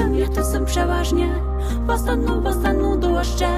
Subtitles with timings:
[0.00, 1.28] czasem, latusem przeważnie
[1.86, 3.48] Postanu, postanu dłuższe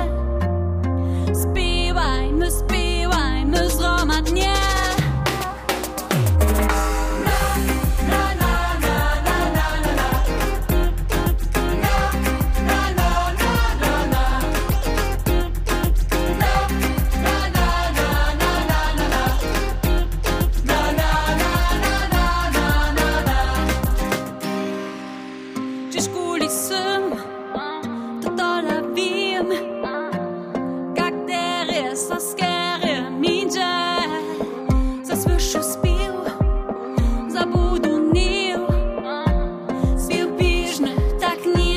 [1.43, 2.82] Śpiewajmy, śpiewajmy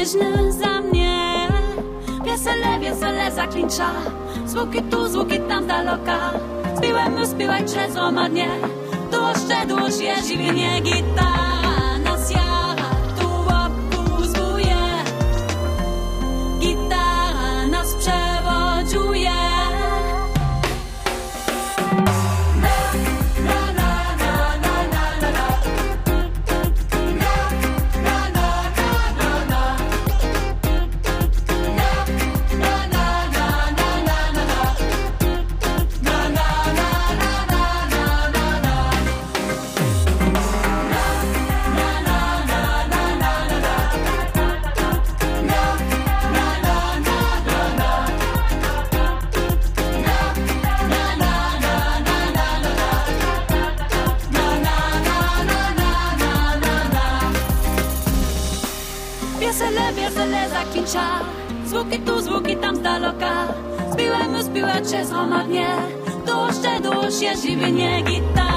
[0.05, 1.47] nieźle za mnie.
[2.25, 3.89] Piesele, wiesele zaklincza
[4.45, 6.17] Z łuki tu, z łuki tam daloka.
[6.77, 8.47] Zbiłem już, zbiłaj przez łomadnie
[9.11, 11.54] Dłoż, dłoż, jeździ, nie gitar
[59.55, 61.23] Wiesele, wiesele zaklinča,
[61.65, 63.55] zvuky tu, zvuky tam zdaloka.
[63.93, 65.67] Zpívajme, zpívače zromadnie,
[66.27, 68.35] dłuższe, dłuższe żywienie, gitara.
[68.35, 68.54] nas